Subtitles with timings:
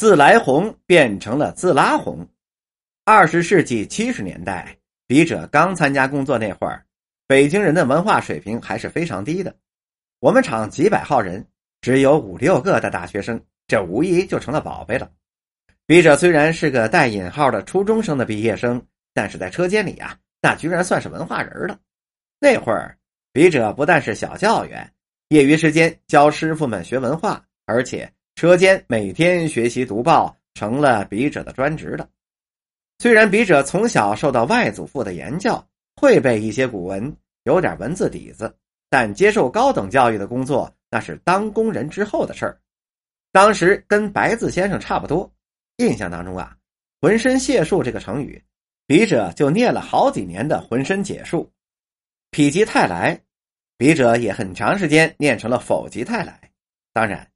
[0.00, 2.26] 自来红变成了自拉红。
[3.04, 6.86] 二十世纪七十年代，笔者刚参加工作那会儿，
[7.26, 9.54] 北京人的文化水平还是非常低的。
[10.18, 11.46] 我们厂几百号人，
[11.82, 15.10] 只有五六个的大学生，这无疑就成了宝贝了。
[15.84, 18.82] 笔者虽然是个带引号的初中生的毕业生，
[19.12, 21.78] 但是在车间里呀，那居然算是文化人了。
[22.40, 22.96] 那会儿，
[23.34, 24.90] 笔者不但是小教员，
[25.28, 32.08] 业余时间教师傅们学文化，而且车间每天学习读报，成了笔者的专职了。
[32.98, 37.14] 虽然笔者从小受到外祖父的言教，会背一些古文，
[37.44, 38.54] 有点文字底子，
[38.88, 42.58] 但接受高等教育的工作，那是当工人之后的事儿。
[43.32, 45.30] 当时跟白字先生差不多。
[45.76, 46.56] 印象当中啊
[47.00, 48.42] ，“浑身解数”这个成语，
[48.86, 51.50] 笔者就念了好几年的“浑身解数”。
[52.32, 53.18] 否极泰来，
[53.78, 56.38] 笔者也很长时间念成了“否极泰来”。
[56.92, 57.29] 当然，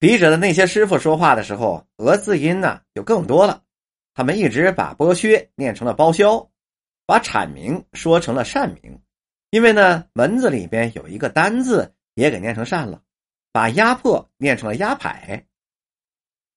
[0.00, 3.64] 笔者的那些师傅说话的时候，讹字音呢就更多了。
[4.14, 6.50] 他们一直把剥削念成了包销，
[7.04, 9.00] 把阐明说成了善明。
[9.50, 13.02] 因为呢，门字里边有一个单字，也给念成善了，
[13.50, 15.10] 把压迫念成了压迫。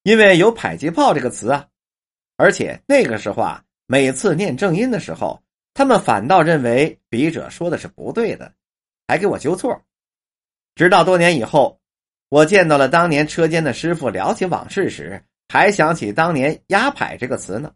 [0.03, 1.67] 因为有迫击炮这个词啊，
[2.37, 5.41] 而且那个时候啊，每次念正音的时候，
[5.73, 8.53] 他们反倒认为笔者说的是不对的，
[9.07, 9.83] 还给我纠错。
[10.75, 11.80] 直到多年以后，
[12.31, 17.73] 我见到了当年车间的师傅，聊起往事时，还想起当年“压迫”这个词呢。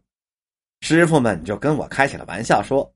[0.80, 2.90] 师傅们就跟我开起了玩笑，说：“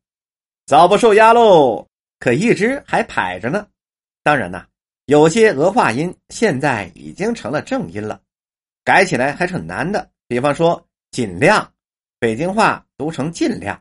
[0.65, 1.87] 早不受压喽，
[2.19, 3.69] 可一直还排着呢。”
[4.25, 4.65] 当然呐，
[5.05, 8.23] 有些俄化音现在已经成了正音了。
[8.83, 10.11] 改起来还是很难的。
[10.29, 11.71] 比方说“尽量”，
[12.19, 13.79] 北京话读成“尽量”，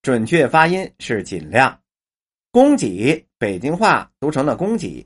[0.00, 1.72] 准确发音是“尽量
[2.52, 5.04] ”；“供给”，北京话读成了“供给”，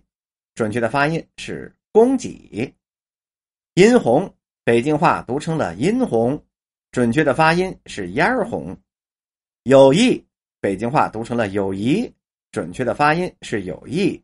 [0.55, 2.29] 准确的发音是“供给
[3.75, 6.43] ”；“殷红”，北京话读成了“殷红”，
[6.93, 8.75] 准确的发音是“烟儿红
[9.65, 10.25] ”；“友谊”，
[10.61, 12.13] 北京话读成了“友谊”，
[12.53, 14.17] 准确的发音是“友谊”；“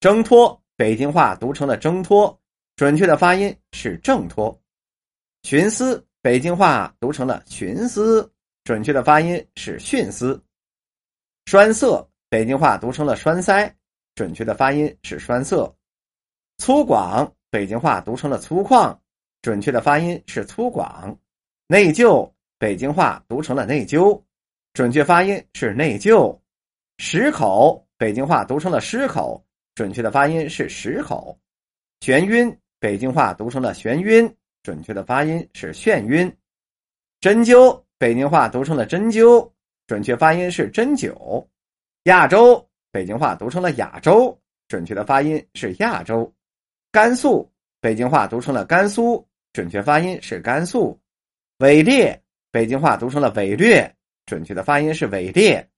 [0.00, 2.38] 挣脱”，北京话读成了“挣脱”。
[2.76, 4.54] 准确的发音是挣脱，
[5.44, 8.30] 徇私北京话读成了徇私，
[8.64, 10.38] 准确的发音是徇私。
[11.46, 13.74] 栓塞北京话读成了栓塞，
[14.14, 15.75] 准确的发音是栓塞。
[16.58, 18.96] 粗犷北京话读成了粗犷，
[19.42, 21.16] 准确的发音是粗犷。
[21.66, 24.20] 内疚北京话读成了内疚，
[24.72, 26.36] 准确发音是内疚。
[26.98, 29.44] 石口北京话读成了狮口，
[29.74, 31.38] 准确的发音是石口。
[32.00, 32.56] 眩晕。
[32.78, 36.30] 北京话读成了眩晕，准确的发音是眩晕。
[37.20, 39.50] 针灸，北京话读成了针灸，
[39.86, 41.44] 准确发音是针灸。
[42.04, 44.38] 亚洲，北京话读成了亚洲，
[44.68, 46.30] 准确的发音是亚洲。
[46.96, 50.98] 甘肃，北京话读成了甘肃，准确发音是甘肃。
[51.58, 55.68] 伪劣，北京话读成了伪劣，准确的发音是伪劣。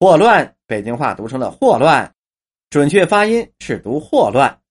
[0.00, 2.14] 霍乱，北京话读成了霍乱，
[2.70, 4.62] 准确发音是读霍乱。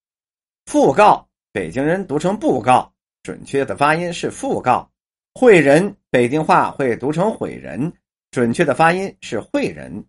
[0.66, 1.28] 讣告。
[1.52, 2.92] 北京人读成布告，
[3.22, 4.90] 准确的发音是讣告；
[5.34, 7.92] 会人，北京话会读成毁人，
[8.32, 10.02] 准确的发音是会人；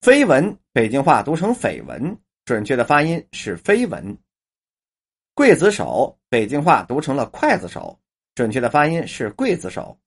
[0.00, 4.16] 绯闻，北京话读成绯闻，准确的发音是绯闻；
[5.34, 7.98] 刽子手，北京话读成了刽子手，
[8.36, 9.98] 准确的发音是刽子手；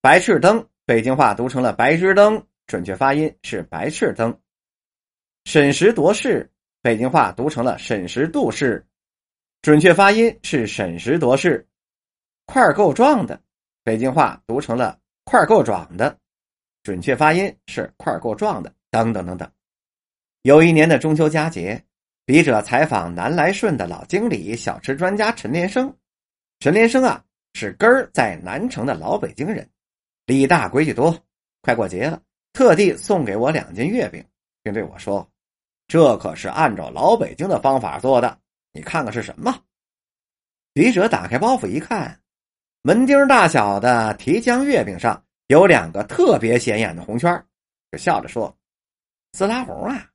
[0.00, 4.32] 白炽灯，北京话读成了白炽灯，准确发音是白炽灯；
[5.44, 6.50] 审时度势。
[6.80, 8.82] 北京话读成了审时度势，
[9.60, 11.68] 准确发音是审时度势。
[12.46, 13.38] 块够壮的，
[13.84, 16.18] 北京话读成了块够壮的，
[16.82, 18.72] 准确发音是块够壮的。
[18.90, 19.52] 等等等等。
[20.42, 21.84] 有一年的中秋佳节，
[22.24, 25.94] 笔者采访南来顺的老经理、小吃专家陈连生。
[26.60, 29.68] 陈连生啊，是根儿在南城的老北京人，
[30.24, 31.14] 礼大规矩多。
[31.60, 32.22] 快过节了，
[32.54, 34.24] 特地送给我两斤月饼，
[34.62, 35.28] 并对我说。
[35.86, 38.38] 这可是按照老北京的方法做的，
[38.72, 39.54] 你看看是什么？
[40.72, 42.18] 笔者打开包袱一看，
[42.80, 47.44] 门钉大小的提浆月饼上有两个特别显眼的红圈，
[47.92, 48.56] 就笑着说
[49.32, 50.06] ：“自拉红啊！”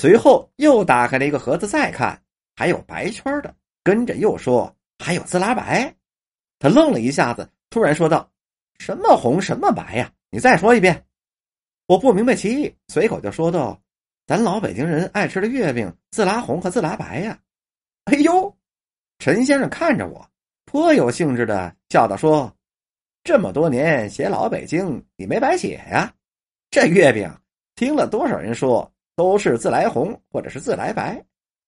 [0.00, 2.22] 随后又打开了一个盒子，再看
[2.54, 3.52] 还有白圈的，
[3.82, 4.72] 跟着又说
[5.04, 5.92] ：“还有自拉白。”
[6.60, 8.30] 他愣了一下子，突然说道
[8.78, 10.08] ：“什么红什么白呀？
[10.30, 11.04] 你再说一遍。”
[11.88, 13.76] 我不明白其意，随口就说道。
[14.24, 17.36] 咱老北京人爱吃的月饼，自拉红和自拉白呀！
[18.04, 18.56] 哎呦，
[19.18, 20.24] 陈先生看着我，
[20.64, 22.56] 颇有兴致的笑道：“说
[23.24, 26.14] 这么多年写老北京，你没白写呀。
[26.70, 27.28] 这月饼
[27.74, 31.20] 听了多少人说都是自来红或者是自来白，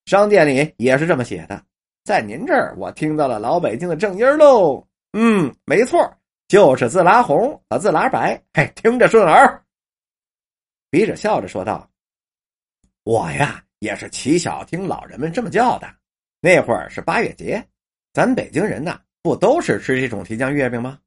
[0.06, 1.60] 商店里也是这么写的。
[2.04, 4.86] 在您这儿我听到了老北京的正音喽。
[5.14, 6.16] 嗯，没错，
[6.46, 9.60] 就是自来红和自来白，嘿，听着顺耳。
[10.90, 11.90] 笔者笑着说道
[13.02, 15.92] ：“我呀，也是起小听老人们这么叫的。
[16.40, 17.60] 那会儿是八月节，
[18.12, 21.00] 咱北京人呐，不都是吃这种提浆月饼吗？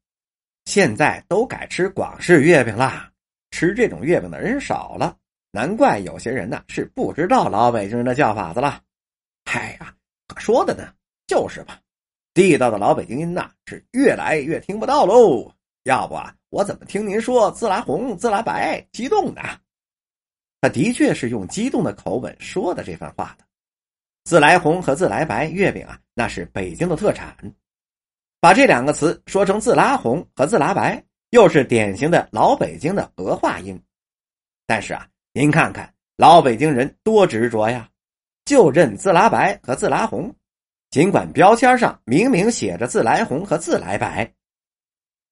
[0.66, 3.10] 现在都改吃广式月饼啦，
[3.52, 5.18] 吃这种月饼的人少了，
[5.56, 8.82] 难怪有些人呐是不知道老北京人的叫法子了。
[9.46, 9.96] 嗨呀，
[10.28, 10.92] 可说的呢，
[11.28, 11.80] 就是吧。”
[12.34, 15.54] 地道的老北京音呐，是越来越听不到喽。
[15.84, 19.42] 要不啊，我怎么听您说自来红、自来白，激动呢？
[20.60, 23.46] 他的确是用激动的口吻说的这番话的。
[24.24, 27.38] 自来红和自来白月饼啊，那是北京的特产。
[28.40, 33.80] 把这两个词说成自拉红和自拉白，又是典型的老北京的俄化音。
[34.66, 37.90] 但是啊，您看看老北京人多执着呀，
[38.46, 40.34] 就认自拉白和自拉红。
[40.92, 44.32] 尽管标签上明明写着“自来红”和“自来白”，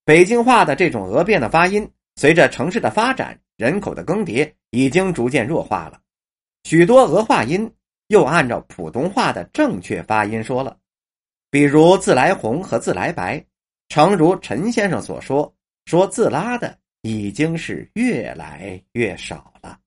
[0.04, 6.02] 北京话的这种讹变的发音，随着城市的发展、人口的更迭，已经逐渐弱化了。
[6.64, 7.72] 许多讹化音
[8.08, 10.76] 又按照普通话的正确发音说了，
[11.52, 13.46] 比如“自来红”和“自来白”，
[13.88, 15.54] 诚如陈先生所说，
[15.86, 19.78] 说“自拉”的已经是越来越少了。